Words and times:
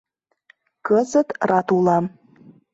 Кызыт 0.85 1.29
рат 1.49 1.67
улам. 1.75 2.05